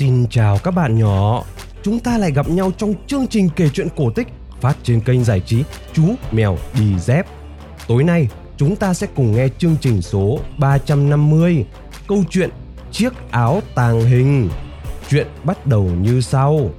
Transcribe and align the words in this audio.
Xin 0.00 0.26
chào 0.30 0.58
các 0.58 0.70
bạn 0.70 0.98
nhỏ. 0.98 1.44
Chúng 1.82 2.00
ta 2.00 2.18
lại 2.18 2.32
gặp 2.32 2.48
nhau 2.48 2.72
trong 2.76 2.94
chương 3.06 3.26
trình 3.26 3.48
kể 3.56 3.68
chuyện 3.68 3.88
cổ 3.96 4.10
tích 4.10 4.28
phát 4.60 4.76
trên 4.82 5.00
kênh 5.00 5.24
giải 5.24 5.40
trí 5.40 5.62
Chú 5.92 6.14
Mèo 6.32 6.58
Đi 6.78 6.98
Dép. 6.98 7.26
Tối 7.88 8.04
nay, 8.04 8.28
chúng 8.56 8.76
ta 8.76 8.94
sẽ 8.94 9.06
cùng 9.14 9.32
nghe 9.32 9.48
chương 9.58 9.76
trình 9.80 10.02
số 10.02 10.40
350, 10.58 11.64
câu 12.08 12.24
chuyện 12.30 12.50
Chiếc 12.92 13.12
áo 13.30 13.62
tàng 13.74 14.00
hình. 14.00 14.50
Chuyện 15.08 15.26
bắt 15.44 15.66
đầu 15.66 15.82
như 15.82 16.20
sau. 16.20 16.70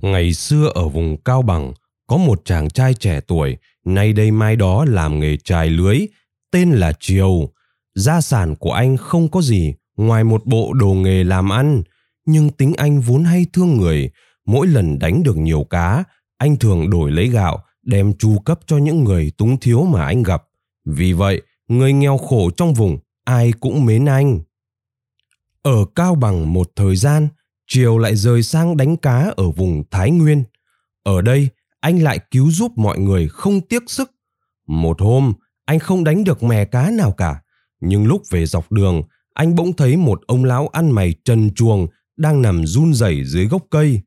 Ngày 0.00 0.32
xưa 0.32 0.70
ở 0.74 0.88
vùng 0.88 1.16
Cao 1.24 1.42
Bằng, 1.42 1.72
có 2.06 2.16
một 2.16 2.44
chàng 2.44 2.70
trai 2.70 2.94
trẻ 2.94 3.20
tuổi, 3.26 3.56
nay 3.84 4.12
đây 4.12 4.30
mai 4.30 4.56
đó 4.56 4.84
làm 4.88 5.20
nghề 5.20 5.36
trài 5.44 5.70
lưới, 5.70 5.98
tên 6.50 6.70
là 6.70 6.92
Triều. 7.00 7.55
Gia 7.96 8.20
sản 8.20 8.56
của 8.56 8.72
anh 8.72 8.96
không 8.96 9.28
có 9.28 9.42
gì 9.42 9.74
ngoài 9.96 10.24
một 10.24 10.46
bộ 10.46 10.72
đồ 10.72 10.94
nghề 10.94 11.24
làm 11.24 11.52
ăn, 11.52 11.82
nhưng 12.26 12.50
tính 12.50 12.72
anh 12.76 13.00
vốn 13.00 13.24
hay 13.24 13.46
thương 13.52 13.76
người, 13.76 14.10
mỗi 14.46 14.66
lần 14.66 14.98
đánh 14.98 15.22
được 15.22 15.36
nhiều 15.36 15.66
cá, 15.70 16.04
anh 16.38 16.56
thường 16.56 16.90
đổi 16.90 17.10
lấy 17.10 17.28
gạo 17.28 17.64
đem 17.82 18.12
chu 18.18 18.38
cấp 18.38 18.60
cho 18.66 18.78
những 18.78 19.04
người 19.04 19.32
túng 19.36 19.60
thiếu 19.60 19.82
mà 19.82 20.06
anh 20.06 20.22
gặp. 20.22 20.42
Vì 20.84 21.12
vậy, 21.12 21.42
người 21.68 21.92
nghèo 21.92 22.18
khổ 22.18 22.50
trong 22.50 22.74
vùng 22.74 22.98
ai 23.24 23.52
cũng 23.60 23.86
mến 23.86 24.04
anh. 24.04 24.40
Ở 25.62 25.84
Cao 25.94 26.14
Bằng 26.14 26.52
một 26.52 26.70
thời 26.76 26.96
gian, 26.96 27.28
Triều 27.66 27.98
lại 27.98 28.16
rời 28.16 28.42
sang 28.42 28.76
đánh 28.76 28.96
cá 28.96 29.32
ở 29.36 29.50
vùng 29.50 29.82
Thái 29.90 30.10
Nguyên. 30.10 30.44
Ở 31.02 31.22
đây, 31.22 31.48
anh 31.80 31.98
lại 31.98 32.18
cứu 32.30 32.50
giúp 32.50 32.72
mọi 32.76 32.98
người 32.98 33.28
không 33.28 33.60
tiếc 33.60 33.82
sức. 33.86 34.10
Một 34.66 35.00
hôm, 35.00 35.32
anh 35.64 35.78
không 35.78 36.04
đánh 36.04 36.24
được 36.24 36.42
mè 36.42 36.64
cá 36.64 36.90
nào 36.90 37.12
cả, 37.12 37.40
nhưng 37.80 38.06
lúc 38.06 38.22
về 38.30 38.46
dọc 38.46 38.72
đường, 38.72 39.02
anh 39.34 39.54
bỗng 39.54 39.72
thấy 39.72 39.96
một 39.96 40.20
ông 40.26 40.44
lão 40.44 40.68
ăn 40.68 40.90
mày 40.90 41.14
trần 41.24 41.54
chuồng 41.54 41.86
đang 42.16 42.42
nằm 42.42 42.66
run 42.66 42.94
rẩy 42.94 43.24
dưới 43.24 43.46
gốc 43.46 43.62
cây. 43.70 44.00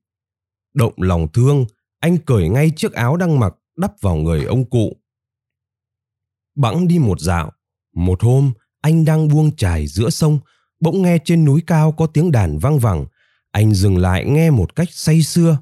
Động 0.73 0.94
lòng 0.98 1.28
thương, 1.34 1.66
anh 2.00 2.17
cởi 2.17 2.50
ngay 2.50 2.72
chiếc 2.76 2.94
áo 2.94 3.17
đang 3.17 3.39
mặc 3.39 3.56
đắp 3.78 4.02
vào 4.02 4.16
người 4.16 4.44
ông 4.44 4.66
cụ. 4.70 4.98
Bẵng 6.56 6.88
đi 6.88 7.00
một 7.00 7.20
dạo, 7.20 7.52
một 7.95 8.23
hôm 8.23 8.53
anh 8.81 9.06
đang 9.06 9.28
buông 9.28 9.56
trải 9.56 9.88
giữa 9.88 10.09
sông, 10.09 10.39
bỗng 10.80 11.02
nghe 11.02 11.17
trên 11.26 11.45
núi 11.45 11.61
cao 11.67 11.92
có 11.92 12.08
tiếng 12.08 12.31
đàn 12.31 12.58
vang 12.58 12.80
vẳng. 12.80 13.06
Anh 13.52 13.73
dừng 13.73 13.98
lại 13.98 14.26
nghe 14.26 14.50
một 14.50 14.76
cách 14.76 14.88
say 14.92 15.22
sưa. 15.22 15.58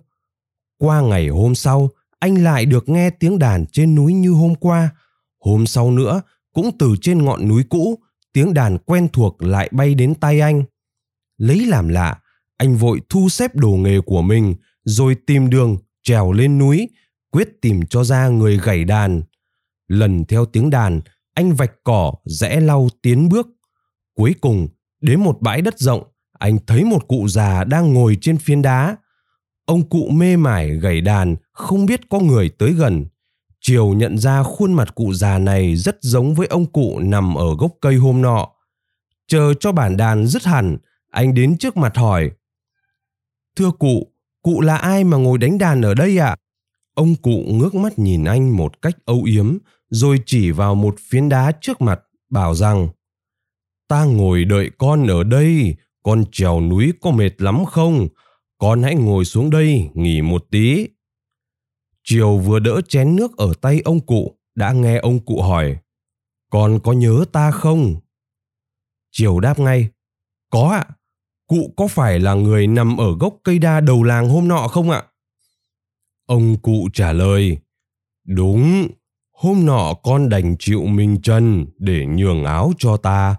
Qua 0.77 1.01
ngày 1.01 1.27
hôm 1.27 1.55
sau, 1.55 1.89
anh 2.19 2.43
lại 2.43 2.65
được 2.65 2.89
nghe 2.89 3.09
tiếng 3.09 3.39
đàn 3.39 3.65
trên 3.65 3.95
núi 3.95 4.13
như 4.13 4.31
hôm 4.31 4.55
qua. 4.55 4.89
Hôm 5.39 5.65
sau 5.65 5.91
nữa, 5.91 6.21
cũng 6.57 6.77
từ 6.79 6.95
trên 7.01 7.25
ngọn 7.25 7.47
núi 7.47 7.63
cũ, 7.69 7.99
tiếng 8.33 8.53
đàn 8.53 8.77
quen 8.77 9.07
thuộc 9.13 9.43
lại 9.43 9.69
bay 9.71 9.95
đến 9.95 10.15
tay 10.15 10.39
anh. 10.39 10.63
Lấy 11.37 11.65
làm 11.65 11.87
lạ, 11.87 12.19
anh 12.57 12.75
vội 12.75 13.01
thu 13.09 13.29
xếp 13.29 13.55
đồ 13.55 13.69
nghề 13.69 14.01
của 14.01 14.21
mình, 14.21 14.55
rồi 14.83 15.15
tìm 15.27 15.49
đường 15.49 15.77
trèo 16.03 16.31
lên 16.31 16.57
núi, 16.57 16.89
quyết 17.31 17.61
tìm 17.61 17.85
cho 17.85 18.03
ra 18.03 18.27
người 18.27 18.59
gảy 18.63 18.83
đàn. 18.83 19.21
Lần 19.87 20.25
theo 20.25 20.45
tiếng 20.45 20.69
đàn, 20.69 21.01
anh 21.33 21.53
vạch 21.53 21.71
cỏ 21.83 22.13
rẽ 22.25 22.59
lau 22.59 22.87
tiến 23.01 23.29
bước. 23.29 23.47
Cuối 24.15 24.35
cùng, 24.41 24.67
đến 25.01 25.19
một 25.19 25.41
bãi 25.41 25.61
đất 25.61 25.79
rộng, 25.79 26.03
anh 26.39 26.57
thấy 26.67 26.83
một 26.83 27.07
cụ 27.07 27.27
già 27.27 27.63
đang 27.63 27.93
ngồi 27.93 28.17
trên 28.21 28.37
phiến 28.37 28.61
đá. 28.61 28.97
Ông 29.65 29.89
cụ 29.89 30.09
mê 30.09 30.37
mải 30.37 30.69
gảy 30.69 31.01
đàn, 31.01 31.35
không 31.51 31.85
biết 31.85 32.09
có 32.09 32.19
người 32.19 32.49
tới 32.49 32.73
gần. 32.73 33.05
Triều 33.61 33.93
nhận 33.93 34.17
ra 34.17 34.43
khuôn 34.43 34.73
mặt 34.73 34.95
cụ 34.95 35.13
già 35.13 35.37
này 35.39 35.75
rất 35.75 35.97
giống 36.01 36.33
với 36.33 36.47
ông 36.47 36.65
cụ 36.65 36.99
nằm 36.99 37.35
ở 37.35 37.55
gốc 37.59 37.71
cây 37.81 37.95
hôm 37.95 38.21
nọ. 38.21 38.47
Chờ 39.27 39.53
cho 39.59 39.71
bản 39.71 39.97
đàn 39.97 40.27
dứt 40.27 40.43
hẳn, 40.43 40.77
anh 41.11 41.33
đến 41.33 41.57
trước 41.57 41.77
mặt 41.77 41.97
hỏi. 41.97 42.31
Thưa 43.55 43.71
cụ, 43.79 44.07
cụ 44.41 44.61
là 44.61 44.77
ai 44.77 45.03
mà 45.03 45.17
ngồi 45.17 45.37
đánh 45.37 45.57
đàn 45.57 45.81
ở 45.81 45.93
đây 45.93 46.17
ạ? 46.17 46.27
À? 46.27 46.37
Ông 46.93 47.15
cụ 47.15 47.43
ngước 47.47 47.75
mắt 47.75 47.99
nhìn 47.99 48.23
anh 48.23 48.57
một 48.57 48.81
cách 48.81 48.95
âu 49.05 49.23
yếm, 49.23 49.57
rồi 49.89 50.19
chỉ 50.25 50.51
vào 50.51 50.75
một 50.75 50.95
phiến 51.09 51.29
đá 51.29 51.51
trước 51.61 51.81
mặt, 51.81 51.99
bảo 52.29 52.55
rằng 52.55 52.87
Ta 53.87 54.05
ngồi 54.05 54.45
đợi 54.45 54.71
con 54.77 55.07
ở 55.07 55.23
đây, 55.23 55.75
con 56.03 56.23
trèo 56.31 56.61
núi 56.61 56.93
có 57.01 57.11
mệt 57.11 57.41
lắm 57.41 57.65
không? 57.65 58.07
Con 58.57 58.83
hãy 58.83 58.95
ngồi 58.95 59.25
xuống 59.25 59.49
đây, 59.49 59.89
nghỉ 59.93 60.21
một 60.21 60.45
tí. 60.51 60.87
Triều 62.09 62.37
vừa 62.37 62.59
đỡ 62.59 62.81
chén 62.81 63.15
nước 63.15 63.37
ở 63.37 63.53
tay 63.61 63.81
ông 63.85 63.99
cụ, 63.99 64.37
đã 64.55 64.71
nghe 64.71 64.97
ông 64.97 65.19
cụ 65.19 65.41
hỏi, 65.41 65.77
Con 66.49 66.79
có 66.83 66.93
nhớ 66.93 67.25
ta 67.31 67.51
không? 67.51 67.95
Triều 69.11 69.39
đáp 69.39 69.59
ngay, 69.59 69.89
Có 70.49 70.69
ạ, 70.69 70.85
cụ 71.47 71.73
có 71.77 71.87
phải 71.87 72.19
là 72.19 72.33
người 72.33 72.67
nằm 72.67 72.97
ở 72.97 73.15
gốc 73.19 73.37
cây 73.43 73.59
đa 73.59 73.79
đầu 73.79 74.03
làng 74.03 74.29
hôm 74.29 74.47
nọ 74.47 74.67
không 74.67 74.89
ạ? 74.89 75.03
Ông 76.25 76.57
cụ 76.61 76.89
trả 76.93 77.13
lời, 77.13 77.57
Đúng, 78.25 78.87
hôm 79.31 79.65
nọ 79.65 79.93
con 80.03 80.29
đành 80.29 80.55
chịu 80.59 80.83
mình 80.85 81.21
chân 81.21 81.65
để 81.77 82.05
nhường 82.05 82.43
áo 82.43 82.71
cho 82.77 82.97
ta. 82.97 83.35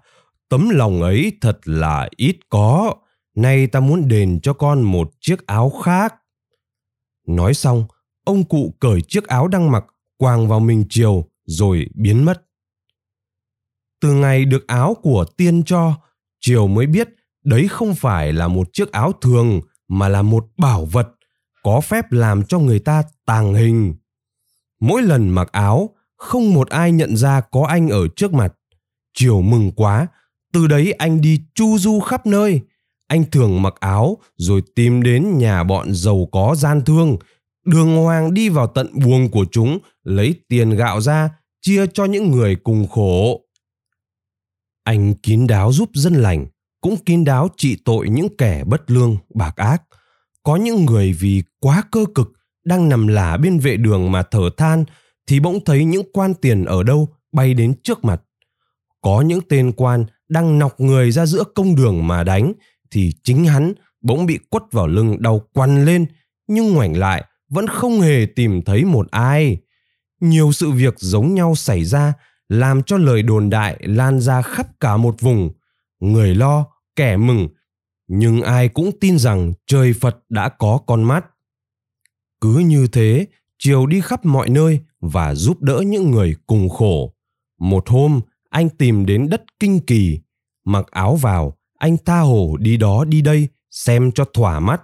Tấm 0.49 0.69
lòng 0.69 1.03
ấy 1.03 1.33
thật 1.41 1.59
là 1.65 2.09
ít 2.17 2.37
có. 2.49 2.95
Nay 3.35 3.67
ta 3.67 3.81
muốn 3.81 4.09
đền 4.09 4.41
cho 4.43 4.53
con 4.53 4.83
một 4.83 5.11
chiếc 5.21 5.47
áo 5.47 5.71
khác. 5.71 6.15
Nói 7.27 7.55
xong, 7.55 7.85
ông 8.29 8.45
cụ 8.45 8.75
cởi 8.81 9.01
chiếc 9.03 9.27
áo 9.27 9.49
đang 9.49 9.71
mặc 9.71 9.85
quàng 10.17 10.49
vào 10.49 10.61
mình 10.61 10.85
chiều 10.91 11.25
rồi 11.47 11.87
biến 11.95 12.25
mất. 12.25 12.43
Từ 14.01 14.15
ngày 14.15 14.45
được 14.45 14.67
áo 14.67 14.97
của 15.03 15.25
tiên 15.37 15.63
cho, 15.65 15.95
Triều 16.41 16.67
mới 16.67 16.87
biết 16.87 17.09
đấy 17.45 17.69
không 17.69 17.95
phải 17.95 18.33
là 18.33 18.49
một 18.49 18.69
chiếc 18.73 18.93
áo 18.93 19.13
thường 19.13 19.61
mà 19.89 20.09
là 20.09 20.23
một 20.23 20.47
bảo 20.59 20.85
vật 20.85 21.09
có 21.63 21.81
phép 21.81 22.13
làm 22.13 22.45
cho 22.45 22.59
người 22.59 22.79
ta 22.79 23.03
tàng 23.27 23.55
hình. 23.55 23.95
Mỗi 24.81 25.03
lần 25.03 25.29
mặc 25.29 25.53
áo, 25.53 25.91
không 26.17 26.55
một 26.55 26.69
ai 26.69 26.93
nhận 26.93 27.17
ra 27.17 27.41
có 27.41 27.67
anh 27.69 27.89
ở 27.89 28.09
trước 28.17 28.33
mặt. 28.33 28.55
Triều 29.15 29.41
mừng 29.41 29.73
quá, 29.73 30.07
từ 30.53 30.67
đấy 30.67 30.93
anh 30.93 31.21
đi 31.21 31.41
chu 31.55 31.79
du 31.79 32.01
khắp 32.01 32.27
nơi. 32.27 32.61
Anh 33.07 33.25
thường 33.31 33.63
mặc 33.63 33.75
áo 33.81 34.19
rồi 34.37 34.63
tìm 34.75 35.03
đến 35.03 35.39
nhà 35.39 35.65
bọn 35.65 35.95
giàu 35.95 36.29
có 36.33 36.55
gian 36.55 36.85
thương, 36.85 37.17
đường 37.69 37.97
hoàng 37.97 38.35
đi 38.35 38.49
vào 38.49 38.67
tận 38.67 38.91
buồng 38.93 39.29
của 39.31 39.47
chúng, 39.51 39.79
lấy 40.03 40.35
tiền 40.49 40.71
gạo 40.71 41.01
ra, 41.01 41.31
chia 41.61 41.87
cho 41.87 42.05
những 42.05 42.31
người 42.31 42.57
cùng 42.57 42.87
khổ. 42.87 43.41
Anh 44.85 45.15
kín 45.15 45.47
đáo 45.47 45.73
giúp 45.73 45.91
dân 45.95 46.15
lành, 46.15 46.47
cũng 46.81 46.97
kín 46.97 47.25
đáo 47.25 47.49
trị 47.57 47.77
tội 47.85 48.09
những 48.09 48.37
kẻ 48.37 48.65
bất 48.65 48.91
lương, 48.91 49.17
bạc 49.35 49.57
ác. 49.57 49.83
Có 50.43 50.57
những 50.57 50.85
người 50.85 51.13
vì 51.13 51.43
quá 51.61 51.83
cơ 51.91 52.05
cực 52.15 52.33
đang 52.65 52.89
nằm 52.89 53.07
lả 53.07 53.37
bên 53.37 53.59
vệ 53.59 53.77
đường 53.77 54.13
mà 54.13 54.23
thở 54.23 54.51
than 54.57 54.85
thì 55.27 55.41
bỗng 55.41 55.65
thấy 55.65 55.85
những 55.85 56.13
quan 56.13 56.35
tiền 56.35 56.65
ở 56.65 56.83
đâu 56.83 57.09
bay 57.33 57.55
đến 57.55 57.75
trước 57.83 58.05
mặt. 58.05 58.23
Có 59.01 59.21
những 59.21 59.41
tên 59.49 59.73
quan 59.73 60.05
đang 60.29 60.59
nọc 60.59 60.81
người 60.81 61.11
ra 61.11 61.27
giữa 61.27 61.45
công 61.55 61.77
đường 61.77 62.07
mà 62.07 62.25
đánh 62.25 62.53
thì 62.91 63.13
chính 63.23 63.45
hắn 63.45 63.73
bỗng 64.01 64.27
bị 64.27 64.39
quất 64.51 64.63
vào 64.73 64.87
lưng 64.87 65.17
đau 65.23 65.41
quằn 65.53 65.85
lên 65.85 66.07
nhưng 66.47 66.73
ngoảnh 66.73 66.97
lại 66.97 67.25
vẫn 67.49 67.67
không 67.67 68.01
hề 68.01 68.27
tìm 68.37 68.63
thấy 68.63 68.85
một 68.85 69.11
ai. 69.11 69.59
Nhiều 70.21 70.53
sự 70.53 70.71
việc 70.71 70.95
giống 70.99 71.35
nhau 71.35 71.55
xảy 71.55 71.85
ra 71.85 72.13
làm 72.49 72.83
cho 72.83 72.97
lời 72.97 73.23
đồn 73.23 73.51
đại 73.51 73.77
lan 73.81 74.21
ra 74.21 74.43
khắp 74.43 74.81
cả 74.81 74.97
một 74.97 75.21
vùng. 75.21 75.51
Người 76.01 76.35
lo, 76.35 76.67
kẻ 76.97 77.17
mừng, 77.17 77.49
nhưng 78.09 78.43
ai 78.43 78.69
cũng 78.69 78.91
tin 79.01 79.19
rằng 79.19 79.53
trời 79.67 79.93
Phật 79.93 80.17
đã 80.29 80.49
có 80.49 80.81
con 80.87 81.03
mắt. 81.03 81.25
Cứ 82.41 82.59
như 82.59 82.87
thế, 82.93 83.27
Triều 83.59 83.87
đi 83.87 84.01
khắp 84.01 84.25
mọi 84.25 84.49
nơi 84.49 84.81
và 85.01 85.35
giúp 85.35 85.63
đỡ 85.63 85.83
những 85.87 86.11
người 86.11 86.35
cùng 86.47 86.69
khổ. 86.69 87.15
Một 87.59 87.89
hôm, 87.89 88.21
anh 88.51 88.69
tìm 88.69 89.07
đến 89.07 89.29
đất 89.29 89.43
kinh 89.61 89.81
kỳ, 89.81 90.21
mặc 90.65 90.87
áo 90.91 91.17
vào, 91.17 91.57
anh 91.79 91.97
tha 92.05 92.19
hồ 92.19 92.57
đi 92.61 92.77
đó 92.77 93.05
đi 93.05 93.21
đây, 93.21 93.49
xem 93.71 94.13
cho 94.13 94.25
thỏa 94.25 94.61
mắt. 94.61 94.83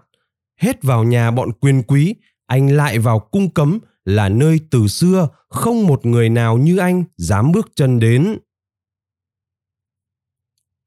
Hết 0.60 0.82
vào 0.82 1.04
nhà 1.04 1.30
bọn 1.30 1.52
quyền 1.52 1.82
quý, 1.82 2.14
anh 2.54 2.76
lại 2.76 2.98
vào 2.98 3.18
cung 3.18 3.50
cấm 3.50 3.78
là 4.04 4.28
nơi 4.28 4.60
từ 4.70 4.86
xưa 4.88 5.28
không 5.48 5.86
một 5.86 6.06
người 6.06 6.28
nào 6.28 6.58
như 6.58 6.76
anh 6.76 7.04
dám 7.16 7.52
bước 7.52 7.68
chân 7.76 7.98
đến. 7.98 8.38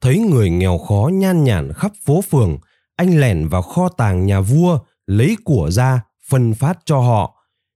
Thấy 0.02 0.20
người 0.20 0.50
nghèo 0.50 0.78
khó 0.78 1.10
nhan 1.14 1.44
nhản 1.44 1.74
khắp 1.74 1.92
phố 2.06 2.22
phường, 2.22 2.58
anh 2.96 3.20
lẻn 3.20 3.48
vào 3.48 3.62
kho 3.62 3.90
tàng 3.90 4.26
nhà 4.26 4.42
vua, 4.42 4.80
lấy 5.08 5.38
của 5.44 5.70
ra, 5.72 6.02
phân 6.28 6.54
phát 6.54 6.80
cho 6.86 7.00
họ. 7.00 7.36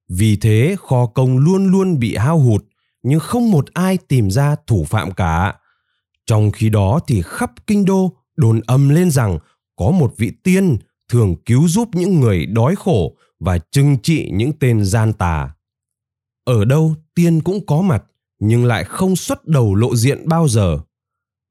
Vì 0.10 0.36
thế 0.36 0.76
kho 0.80 1.06
công 1.06 1.38
luôn 1.38 1.72
luôn 1.72 2.00
bị 2.00 2.16
hao 2.16 2.40
hụt, 2.40 2.66
nhưng 3.04 3.20
không 3.20 3.52
một 3.52 3.66
ai 3.74 3.98
tìm 4.08 4.32
ra 4.32 4.56
thủ 4.68 4.86
phạm 4.90 5.12
cả. 5.12 5.56
Trong 6.26 6.52
khi 6.52 6.70
đó 6.70 7.00
thì 7.08 7.22
khắp 7.22 7.52
kinh 7.68 7.86
đô 7.86 8.12
đồn 8.36 8.62
âm 8.68 8.90
lên 8.90 9.12
rằng 9.12 9.40
có 9.76 9.92
một 9.92 10.14
vị 10.18 10.32
tiên 10.44 10.78
thường 11.10 11.36
cứu 11.46 11.68
giúp 11.68 11.90
những 11.94 12.20
người 12.20 12.46
đói 12.46 12.76
khổ 12.76 13.16
và 13.42 13.58
trừng 13.72 13.98
trị 14.04 14.30
những 14.34 14.54
tên 14.60 14.86
gian 14.86 15.14
tà. 15.14 15.50
Ở 16.46 16.66
đâu 16.66 16.96
tiên 17.16 17.42
cũng 17.42 17.66
có 17.66 17.82
mặt 17.82 18.04
nhưng 18.40 18.66
lại 18.66 18.84
không 18.84 19.16
xuất 19.16 19.48
đầu 19.48 19.76
lộ 19.76 19.96
diện 19.96 20.28
bao 20.30 20.48
giờ. 20.48 20.80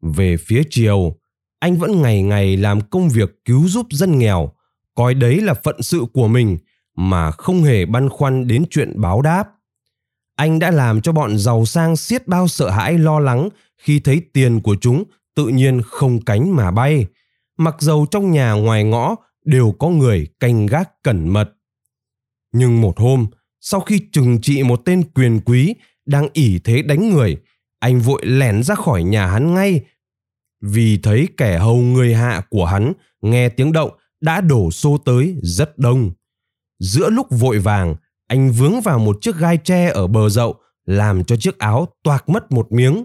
Về 0.02 0.36
phía 0.36 0.62
Triều, 0.70 1.16
anh 1.58 1.76
vẫn 1.76 2.02
ngày 2.02 2.22
ngày 2.22 2.56
làm 2.56 2.80
công 2.80 3.08
việc 3.08 3.44
cứu 3.44 3.68
giúp 3.68 3.86
dân 3.90 4.18
nghèo, 4.18 4.52
coi 4.94 5.14
đấy 5.14 5.40
là 5.40 5.54
phận 5.54 5.82
sự 5.82 6.04
của 6.12 6.28
mình 6.28 6.58
mà 6.96 7.30
không 7.30 7.62
hề 7.62 7.86
băn 7.86 8.08
khoăn 8.08 8.46
đến 8.46 8.64
chuyện 8.70 9.00
báo 9.00 9.22
đáp. 9.22 9.48
Anh 10.36 10.58
đã 10.58 10.70
làm 10.70 11.00
cho 11.00 11.12
bọn 11.12 11.38
giàu 11.38 11.64
sang 11.66 11.96
xiết 11.96 12.28
bao 12.28 12.48
sợ 12.48 12.70
hãi 12.70 12.98
lo 12.98 13.18
lắng 13.18 13.48
khi 13.78 14.00
thấy 14.00 14.22
tiền 14.32 14.60
của 14.60 14.76
chúng 14.80 15.04
tự 15.34 15.48
nhiên 15.48 15.82
không 15.84 16.20
cánh 16.20 16.56
mà 16.56 16.70
bay, 16.70 17.06
mặc 17.58 17.76
dầu 17.78 18.06
trong 18.10 18.30
nhà 18.30 18.52
ngoài 18.52 18.84
ngõ 18.84 19.16
đều 19.44 19.74
có 19.78 19.88
người 19.88 20.26
canh 20.40 20.66
gác 20.66 21.02
cẩn 21.02 21.28
mật. 21.28 21.52
Nhưng 22.52 22.80
một 22.80 22.98
hôm, 22.98 23.26
sau 23.60 23.80
khi 23.80 24.00
trừng 24.12 24.38
trị 24.40 24.62
một 24.62 24.80
tên 24.84 25.02
quyền 25.14 25.40
quý 25.40 25.74
đang 26.06 26.28
ỉ 26.32 26.58
thế 26.64 26.82
đánh 26.82 27.10
người, 27.10 27.36
anh 27.78 28.00
vội 28.00 28.22
lẻn 28.24 28.62
ra 28.62 28.74
khỏi 28.74 29.02
nhà 29.02 29.26
hắn 29.26 29.54
ngay 29.54 29.80
vì 30.60 30.98
thấy 31.02 31.28
kẻ 31.36 31.58
hầu 31.58 31.76
người 31.76 32.14
hạ 32.14 32.42
của 32.50 32.64
hắn 32.64 32.92
nghe 33.22 33.48
tiếng 33.48 33.72
động 33.72 33.90
đã 34.20 34.40
đổ 34.40 34.70
xô 34.70 34.98
tới 34.98 35.36
rất 35.42 35.78
đông. 35.78 36.10
Giữa 36.78 37.10
lúc 37.10 37.26
vội 37.30 37.58
vàng, 37.58 37.96
anh 38.26 38.52
vướng 38.52 38.80
vào 38.80 38.98
một 38.98 39.18
chiếc 39.20 39.36
gai 39.36 39.56
tre 39.56 39.88
ở 39.88 40.06
bờ 40.06 40.28
dậu 40.28 40.54
làm 40.84 41.24
cho 41.24 41.36
chiếc 41.36 41.58
áo 41.58 41.88
toạc 42.02 42.28
mất 42.28 42.52
một 42.52 42.72
miếng. 42.72 43.04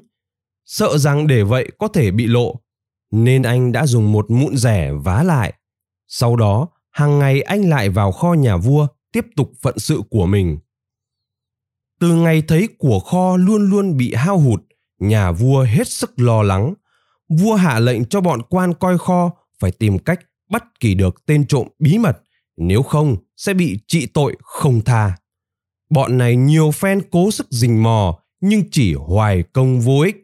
Sợ 0.66 0.98
rằng 0.98 1.28
để 1.28 1.44
vậy 1.44 1.72
có 1.80 1.88
thể 1.88 2.12
bị 2.12 2.26
lộ, 2.28 2.56
nên 3.12 3.44
anh 3.44 3.72
đã 3.72 3.86
dùng 3.86 4.12
một 4.12 4.32
mụn 4.32 4.58
rẻ 4.58 4.92
vá 4.92 5.24
lại. 5.24 5.54
Sau 6.08 6.36
đó, 6.36 6.68
hàng 6.92 7.20
ngày 7.20 7.42
anh 7.42 7.70
lại 7.70 7.90
vào 7.90 8.12
kho 8.12 8.34
nhà 8.34 8.58
vua 8.58 8.88
tiếp 9.16 9.26
tục 9.36 9.52
phận 9.62 9.80
sự 9.80 10.02
của 10.10 10.26
mình. 10.26 10.58
Từ 12.00 12.16
ngày 12.16 12.44
thấy 12.48 12.68
của 12.78 13.00
kho 13.00 13.38
luôn 13.38 13.70
luôn 13.70 13.98
bị 13.98 14.14
hao 14.14 14.38
hụt, 14.40 14.62
nhà 15.00 15.32
vua 15.32 15.64
hết 15.64 15.88
sức 15.88 16.20
lo 16.20 16.44
lắng. 16.44 16.74
Vua 17.30 17.56
hạ 17.56 17.80
lệnh 17.80 18.06
cho 18.06 18.22
bọn 18.22 18.42
quan 18.50 18.74
coi 18.74 18.98
kho 18.98 19.32
phải 19.60 19.72
tìm 19.72 20.00
cách 20.00 20.20
bắt 20.50 20.64
kỳ 20.80 20.94
được 20.94 21.26
tên 21.26 21.48
trộm 21.48 21.68
bí 21.80 21.98
mật, 21.98 22.22
nếu 22.58 22.84
không 22.84 23.18
sẽ 23.38 23.54
bị 23.54 23.80
trị 23.88 24.06
tội 24.06 24.38
không 24.42 24.82
tha. 24.82 25.16
Bọn 25.90 26.18
này 26.18 26.36
nhiều 26.36 26.72
phen 26.72 27.02
cố 27.12 27.32
sức 27.32 27.48
rình 27.50 27.84
mò 27.84 28.20
nhưng 28.42 28.64
chỉ 28.72 28.94
hoài 28.94 29.44
công 29.54 29.80
vô 29.80 30.00
ích. 30.00 30.16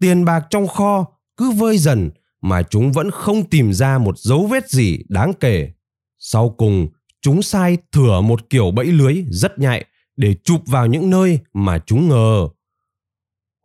Tiền 0.00 0.24
bạc 0.24 0.46
trong 0.50 0.68
kho 0.68 1.06
cứ 1.36 1.50
vơi 1.50 1.78
dần 1.78 2.10
mà 2.40 2.62
chúng 2.62 2.92
vẫn 2.92 3.10
không 3.10 3.44
tìm 3.44 3.72
ra 3.72 3.98
một 3.98 4.18
dấu 4.18 4.46
vết 4.46 4.70
gì 4.70 4.98
đáng 5.08 5.32
kể. 5.40 5.72
Sau 6.18 6.54
cùng, 6.58 6.88
chúng 7.22 7.42
sai 7.42 7.78
thửa 7.92 8.20
một 8.20 8.50
kiểu 8.50 8.70
bẫy 8.70 8.86
lưới 8.86 9.24
rất 9.30 9.58
nhạy 9.58 9.84
để 10.16 10.34
chụp 10.44 10.60
vào 10.66 10.86
những 10.86 11.10
nơi 11.10 11.38
mà 11.52 11.78
chúng 11.86 12.08
ngờ. 12.08 12.48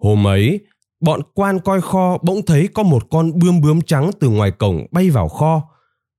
Hôm 0.03 0.27
ấy, 0.27 0.59
bọn 0.99 1.21
quan 1.33 1.59
coi 1.59 1.81
kho 1.81 2.17
bỗng 2.23 2.45
thấy 2.45 2.67
có 2.67 2.83
một 2.83 3.07
con 3.09 3.39
bươm 3.39 3.61
bướm 3.61 3.81
trắng 3.81 4.11
từ 4.19 4.29
ngoài 4.29 4.51
cổng 4.51 4.85
bay 4.91 5.09
vào 5.09 5.29
kho. 5.29 5.69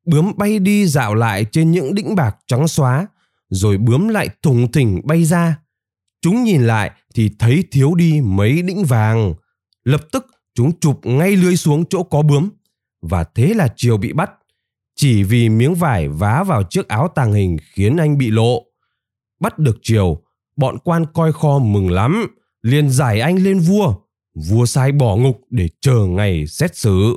Bướm 0.06 0.32
bay 0.36 0.58
đi 0.58 0.86
dạo 0.86 1.14
lại 1.14 1.44
trên 1.44 1.70
những 1.70 1.94
đĩnh 1.94 2.14
bạc 2.14 2.36
trắng 2.46 2.68
xóa, 2.68 3.06
rồi 3.48 3.78
bướm 3.78 4.08
lại 4.08 4.28
thùng 4.42 4.72
thình 4.72 5.00
bay 5.04 5.24
ra. 5.24 5.58
Chúng 6.22 6.44
nhìn 6.44 6.62
lại 6.62 6.90
thì 7.14 7.30
thấy 7.38 7.64
thiếu 7.70 7.94
đi 7.94 8.20
mấy 8.24 8.62
đĩnh 8.62 8.84
vàng. 8.84 9.34
Lập 9.84 10.00
tức 10.12 10.26
chúng 10.54 10.80
chụp 10.80 11.00
ngay 11.02 11.36
lưới 11.36 11.56
xuống 11.56 11.84
chỗ 11.84 12.02
có 12.02 12.22
bướm. 12.22 12.50
Và 13.02 13.24
thế 13.24 13.54
là 13.54 13.68
Triều 13.76 13.96
bị 13.96 14.12
bắt. 14.12 14.30
Chỉ 15.00 15.22
vì 15.22 15.48
miếng 15.48 15.74
vải 15.74 16.08
vá 16.08 16.42
vào 16.42 16.62
chiếc 16.62 16.88
áo 16.88 17.08
tàng 17.14 17.32
hình 17.32 17.56
khiến 17.72 17.96
anh 17.96 18.18
bị 18.18 18.30
lộ. 18.30 18.62
Bắt 19.40 19.58
được 19.58 19.78
Triều, 19.82 20.22
bọn 20.56 20.78
quan 20.78 21.04
coi 21.14 21.32
kho 21.32 21.58
mừng 21.58 21.90
lắm, 21.90 22.26
liền 22.62 22.90
giải 22.90 23.20
anh 23.20 23.36
lên 23.36 23.58
vua. 23.58 23.94
Vua 24.34 24.66
sai 24.66 24.92
bỏ 24.92 25.16
ngục 25.16 25.40
để 25.50 25.68
chờ 25.80 26.06
ngày 26.06 26.46
xét 26.46 26.76
xử. 26.76 27.16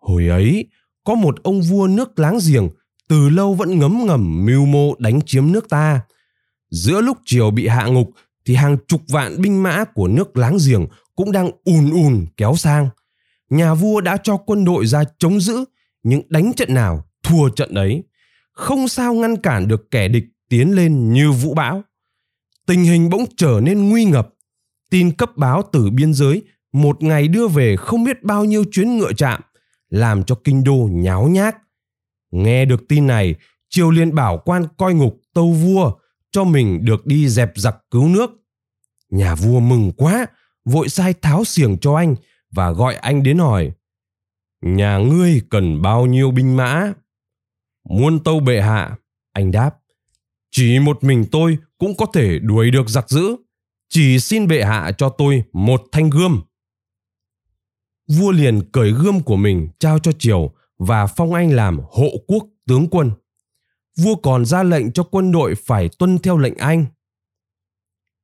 Hồi 0.00 0.28
ấy, 0.28 0.66
có 1.04 1.14
một 1.14 1.42
ông 1.42 1.62
vua 1.62 1.86
nước 1.86 2.18
láng 2.18 2.38
giềng 2.48 2.68
từ 3.08 3.28
lâu 3.28 3.54
vẫn 3.54 3.78
ngấm 3.78 4.06
ngầm 4.06 4.46
mưu 4.46 4.66
mô 4.66 4.94
đánh 4.98 5.20
chiếm 5.26 5.52
nước 5.52 5.68
ta. 5.68 6.00
Giữa 6.70 7.00
lúc 7.00 7.18
triều 7.24 7.50
bị 7.50 7.66
hạ 7.66 7.86
ngục 7.86 8.10
thì 8.46 8.54
hàng 8.54 8.76
chục 8.88 9.00
vạn 9.08 9.40
binh 9.40 9.62
mã 9.62 9.84
của 9.84 10.08
nước 10.08 10.36
láng 10.36 10.56
giềng 10.66 10.86
cũng 11.16 11.32
đang 11.32 11.50
ùn 11.64 11.90
ùn 11.90 12.26
kéo 12.36 12.54
sang. 12.56 12.88
Nhà 13.50 13.74
vua 13.74 14.00
đã 14.00 14.16
cho 14.22 14.36
quân 14.36 14.64
đội 14.64 14.86
ra 14.86 15.04
chống 15.18 15.40
giữ, 15.40 15.64
nhưng 16.04 16.22
đánh 16.28 16.52
trận 16.52 16.74
nào 16.74 17.04
thua 17.22 17.48
trận 17.48 17.74
ấy. 17.74 18.04
Không 18.52 18.88
sao 18.88 19.14
ngăn 19.14 19.36
cản 19.36 19.68
được 19.68 19.90
kẻ 19.90 20.08
địch 20.08 20.24
tiến 20.48 20.74
lên 20.74 21.12
như 21.12 21.32
vũ 21.32 21.54
bão. 21.54 21.82
Tình 22.66 22.84
hình 22.84 23.10
bỗng 23.10 23.24
trở 23.36 23.60
nên 23.62 23.88
nguy 23.88 24.04
ngập. 24.04 24.28
Tin 24.90 25.12
cấp 25.12 25.36
báo 25.36 25.62
từ 25.72 25.90
biên 25.90 26.14
giới 26.14 26.42
một 26.72 27.02
ngày 27.02 27.28
đưa 27.28 27.48
về 27.48 27.76
không 27.76 28.04
biết 28.04 28.22
bao 28.22 28.44
nhiêu 28.44 28.64
chuyến 28.72 28.98
ngựa 28.98 29.12
chạm, 29.12 29.40
làm 29.88 30.24
cho 30.24 30.34
kinh 30.44 30.64
đô 30.64 30.88
nháo 30.92 31.28
nhác. 31.28 31.56
Nghe 32.30 32.64
được 32.64 32.88
tin 32.88 33.06
này, 33.06 33.34
Triều 33.68 33.90
Liên 33.90 34.14
bảo 34.14 34.42
quan 34.44 34.64
coi 34.76 34.94
ngục 34.94 35.20
tâu 35.34 35.52
vua 35.52 35.92
cho 36.30 36.44
mình 36.44 36.84
được 36.84 37.06
đi 37.06 37.28
dẹp 37.28 37.52
giặc 37.56 37.76
cứu 37.90 38.08
nước. 38.08 38.30
Nhà 39.10 39.34
vua 39.34 39.60
mừng 39.60 39.92
quá, 39.96 40.26
vội 40.64 40.88
sai 40.88 41.14
tháo 41.22 41.44
xiềng 41.44 41.78
cho 41.78 41.96
anh 41.96 42.14
và 42.50 42.70
gọi 42.70 42.94
anh 42.94 43.22
đến 43.22 43.38
hỏi. 43.38 43.72
Nhà 44.64 44.98
ngươi 44.98 45.40
cần 45.50 45.82
bao 45.82 46.06
nhiêu 46.06 46.30
binh 46.30 46.56
mã? 46.56 46.92
Muôn 47.88 48.24
tâu 48.24 48.40
bệ 48.40 48.60
hạ, 48.60 48.96
anh 49.32 49.50
đáp. 49.50 49.70
Chỉ 50.50 50.78
một 50.78 51.04
mình 51.04 51.24
tôi 51.32 51.58
cũng 51.78 51.96
có 51.96 52.06
thể 52.14 52.38
đuổi 52.38 52.70
được 52.70 52.88
giặc 52.88 53.10
dữ. 53.10 53.36
Chỉ 53.88 54.18
xin 54.18 54.48
bệ 54.48 54.62
hạ 54.64 54.92
cho 54.98 55.08
tôi 55.08 55.44
một 55.52 55.82
thanh 55.92 56.10
gươm. 56.10 56.42
Vua 58.08 58.30
liền 58.30 58.70
cởi 58.72 58.92
gươm 58.92 59.20
của 59.20 59.36
mình 59.36 59.68
trao 59.78 59.98
cho 59.98 60.12
Triều 60.12 60.54
và 60.78 61.06
phong 61.06 61.34
anh 61.34 61.50
làm 61.52 61.80
hộ 61.90 62.08
quốc 62.26 62.46
tướng 62.66 62.88
quân. 62.90 63.10
Vua 63.96 64.14
còn 64.14 64.44
ra 64.44 64.62
lệnh 64.62 64.92
cho 64.92 65.02
quân 65.02 65.32
đội 65.32 65.54
phải 65.54 65.88
tuân 65.98 66.18
theo 66.18 66.38
lệnh 66.38 66.56
anh. 66.56 66.86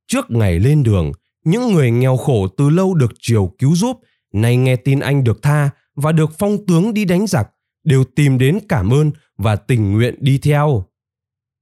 Trước 0.07 0.31
ngày 0.31 0.59
lên 0.59 0.83
đường, 0.83 1.11
những 1.43 1.73
người 1.73 1.91
nghèo 1.91 2.17
khổ 2.17 2.47
từ 2.47 2.69
lâu 2.69 2.93
được 2.93 3.11
triều 3.19 3.55
cứu 3.59 3.75
giúp, 3.75 3.99
nay 4.33 4.57
nghe 4.57 4.75
tin 4.75 4.99
anh 4.99 5.23
được 5.23 5.41
tha 5.41 5.69
và 5.95 6.11
được 6.11 6.31
phong 6.37 6.65
tướng 6.65 6.93
đi 6.93 7.05
đánh 7.05 7.27
giặc, 7.27 7.49
đều 7.83 8.03
tìm 8.03 8.37
đến 8.37 8.59
cảm 8.69 8.89
ơn 8.93 9.11
và 9.37 9.55
tình 9.55 9.91
nguyện 9.91 10.15
đi 10.19 10.37
theo. 10.37 10.85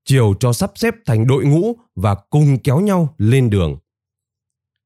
Triều 0.05 0.33
cho 0.39 0.53
sắp 0.53 0.71
xếp 0.75 0.95
thành 1.05 1.27
đội 1.27 1.45
ngũ 1.45 1.75
và 1.95 2.15
cùng 2.15 2.57
kéo 2.63 2.79
nhau 2.79 3.15
lên 3.17 3.49
đường. 3.49 3.77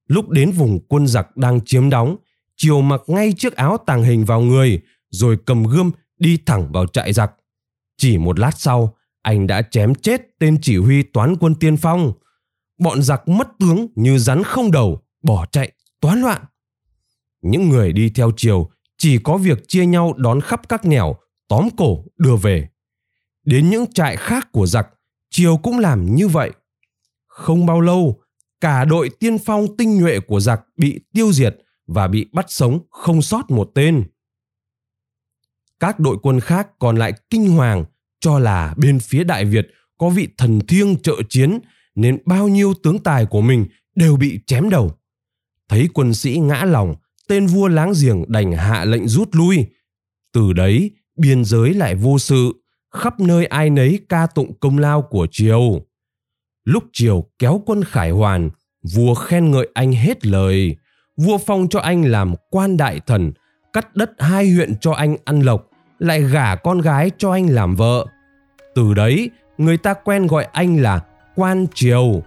Lúc 0.08 0.30
đến 0.30 0.52
vùng 0.52 0.80
quân 0.88 1.08
giặc 1.08 1.38
đang 1.38 1.60
chiếm 1.66 1.90
đóng, 1.90 2.18
Triều 2.56 2.82
mặc 2.82 3.02
ngay 3.08 3.34
chiếc 3.38 3.56
áo 3.56 3.78
tàng 3.78 4.04
hình 4.04 4.26
vào 4.26 4.42
người, 4.42 4.82
rồi 5.10 5.38
cầm 5.46 5.64
gươm 5.64 5.92
đi 6.20 6.38
thẳng 6.46 6.72
vào 6.72 6.88
trại 6.88 7.14
giặc. 7.14 7.32
Chỉ 7.98 8.18
một 8.18 8.40
lát 8.40 8.52
sau, 8.58 8.96
anh 9.22 9.48
đã 9.48 9.62
chém 9.62 9.96
chết 9.96 10.22
tên 10.40 10.58
chỉ 10.62 10.78
huy 10.78 11.04
toán 11.04 11.36
quân 11.36 11.56
tiên 11.56 11.78
phong. 11.78 12.14
Bọn 12.80 13.02
giặc 13.02 13.28
mất 13.28 13.48
tướng 13.60 13.88
như 13.96 14.18
rắn 14.18 14.44
không 14.44 14.72
đầu, 14.72 15.02
bỏ 15.24 15.46
chạy, 15.46 15.72
toán 16.00 16.22
loạn. 16.22 16.42
Những 17.42 17.70
người 17.70 17.94
đi 17.94 18.10
theo 18.10 18.32
triều 18.38 18.70
chỉ 19.04 19.18
có 19.18 19.38
việc 19.38 19.68
chia 19.68 19.86
nhau 19.86 20.14
đón 20.18 20.42
khắp 20.42 20.70
các 20.70 20.86
nẻo, 20.86 21.16
tóm 21.48 21.70
cổ 21.78 22.06
đưa 22.18 22.36
về. 22.36 22.70
Đến 23.46 23.70
những 23.70 23.94
trại 23.94 24.16
khác 24.16 24.48
của 24.52 24.66
giặc, 24.66 24.88
triều 25.30 25.58
cũng 25.58 25.80
làm 25.80 26.16
như 26.16 26.28
vậy. 26.28 26.52
Không 27.28 27.66
bao 27.66 27.82
lâu, 27.82 28.22
cả 28.62 28.86
đội 28.86 29.10
tiên 29.20 29.38
phong 29.38 29.78
tinh 29.78 30.02
nhuệ 30.02 30.20
của 30.20 30.40
giặc 30.40 30.62
bị 30.78 31.00
tiêu 31.14 31.34
diệt 31.34 31.58
và 31.88 32.08
bị 32.08 32.30
bắt 32.34 32.46
sống 32.48 32.80
không 32.90 33.22
sót 33.22 33.52
một 33.52 33.72
tên. 33.76 34.04
Các 35.80 36.00
đội 36.00 36.18
quân 36.22 36.40
khác 36.40 36.68
còn 36.80 36.98
lại 36.98 37.14
kinh 37.30 37.50
hoàng 37.50 37.86
cho 38.20 38.40
là 38.40 38.74
bên 38.78 39.00
phía 39.00 39.24
Đại 39.24 39.46
Việt 39.46 39.68
có 39.98 40.10
vị 40.10 40.28
thần 40.38 40.60
thiêng 40.68 41.02
trợ 41.02 41.16
chiến 41.30 41.60
nên 41.96 42.18
bao 42.26 42.48
nhiêu 42.48 42.74
tướng 42.84 43.00
tài 43.00 43.26
của 43.26 43.42
mình 43.42 43.66
đều 43.96 44.16
bị 44.16 44.40
chém 44.48 44.70
đầu. 44.70 44.92
Thấy 45.70 45.90
quân 45.94 46.14
sĩ 46.14 46.40
ngã 46.40 46.64
lòng, 46.66 46.96
tên 47.28 47.48
vua 47.48 47.68
láng 47.68 47.94
giềng 48.02 48.24
đành 48.28 48.52
hạ 48.52 48.86
lệnh 48.86 49.08
rút 49.08 49.30
lui. 49.32 49.66
Từ 50.34 50.54
đấy, 50.54 50.92
biên 51.18 51.46
giới 51.46 51.74
lại 51.74 51.96
vô 51.96 52.20
sự, 52.20 52.54
khắp 52.92 53.20
nơi 53.20 53.46
ai 53.46 53.70
nấy 53.70 54.00
ca 54.10 54.28
tụng 54.28 54.60
công 54.60 54.78
lao 54.78 55.02
của 55.02 55.28
triều. 55.32 55.82
Lúc 56.66 56.84
triều 56.94 57.26
kéo 57.40 57.62
quân 57.66 57.84
khải 57.84 58.12
hoàn, 58.12 58.50
vua 58.96 59.14
khen 59.14 59.52
ngợi 59.52 59.68
anh 59.74 59.92
hết 59.92 60.26
lời. 60.26 60.76
Vua 61.18 61.38
phong 61.38 61.68
cho 61.70 61.80
anh 61.80 62.04
làm 62.04 62.36
quan 62.50 62.78
đại 62.78 63.00
thần, 63.08 63.32
cắt 63.74 63.96
đất 63.96 64.12
hai 64.20 64.50
huyện 64.50 64.76
cho 64.82 64.92
anh 64.92 65.18
ăn 65.26 65.40
lộc, 65.40 65.70
lại 66.00 66.22
gả 66.22 66.56
con 66.56 66.82
gái 66.82 67.12
cho 67.18 67.32
anh 67.32 67.50
làm 67.50 67.76
vợ. 67.76 68.06
Từ 68.76 68.94
đấy, 68.94 69.30
người 69.58 69.78
ta 69.78 69.94
quen 69.94 70.28
gọi 70.28 70.44
anh 70.44 70.78
là 70.78 71.02
Quan 71.36 71.68
Triều. 71.74 72.24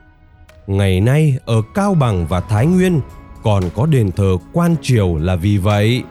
Ngày 0.66 1.00
nay 1.00 1.38
ở 1.46 1.62
Cao 1.74 1.94
Bằng 1.94 2.26
và 2.26 2.40
Thái 2.40 2.66
Nguyên 2.66 3.00
còn 3.46 3.70
có 3.74 3.86
đền 3.86 4.12
thờ 4.12 4.36
Quan 4.52 4.76
Triều 4.82 5.16
là 5.16 5.36
vì 5.36 5.58
vậy. 5.58 6.02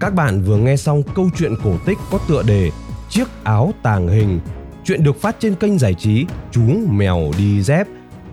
Các 0.00 0.14
bạn 0.14 0.42
vừa 0.42 0.56
nghe 0.56 0.76
xong 0.76 1.02
câu 1.14 1.30
chuyện 1.38 1.54
cổ 1.64 1.74
tích 1.86 1.98
có 2.10 2.18
tựa 2.28 2.42
đề 2.42 2.70
Chiếc 3.08 3.28
áo 3.44 3.72
tàng 3.82 4.08
hình. 4.08 4.40
Chuyện 4.84 5.04
được 5.04 5.20
phát 5.20 5.36
trên 5.38 5.54
kênh 5.54 5.78
giải 5.78 5.94
trí 5.94 6.26
Chú 6.50 6.62
Mèo 6.88 7.30
Đi 7.38 7.62
Dép. 7.62 7.86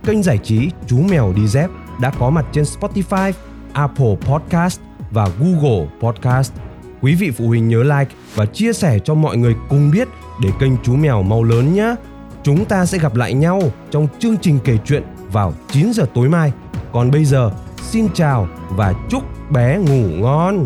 Kênh 0.06 0.24
giải 0.24 0.38
trí 0.38 0.70
Chú 0.88 0.98
Mèo 1.10 1.34
Đi 1.34 1.48
Dép 1.48 1.70
đã 2.02 2.12
có 2.20 2.30
mặt 2.30 2.46
trên 2.52 2.64
Spotify, 2.64 3.32
Apple 3.74 4.16
Podcast 4.26 4.82
và 5.12 5.30
Google 5.40 5.88
Podcast. 6.02 6.67
Quý 7.02 7.16
vị 7.16 7.32
phụ 7.32 7.48
huynh 7.48 7.68
nhớ 7.68 7.84
like 7.84 8.16
và 8.36 8.46
chia 8.46 8.74
sẻ 8.74 9.00
cho 9.00 9.14
mọi 9.14 9.38
người 9.38 9.56
cùng 9.70 9.92
biết 9.92 10.08
để 10.44 10.50
kênh 10.60 10.72
Chú 10.84 10.96
Mèo 10.96 11.24
mau 11.24 11.44
lớn 11.44 11.74
nhé. 11.74 11.96
Chúng 12.44 12.66
ta 12.66 12.86
sẽ 12.86 12.98
gặp 12.98 13.16
lại 13.16 13.34
nhau 13.34 13.62
trong 13.92 14.08
chương 14.20 14.38
trình 14.38 14.60
kể 14.64 14.78
chuyện 14.86 15.04
vào 15.32 15.54
9 15.72 15.94
giờ 15.94 16.06
tối 16.14 16.30
mai. 16.30 16.52
Còn 16.92 17.12
bây 17.12 17.26
giờ, 17.26 17.52
xin 17.82 18.08
chào 18.14 18.48
và 18.70 18.94
chúc 19.10 19.24
bé 19.52 19.78
ngủ 19.78 20.08
ngon. 20.22 20.66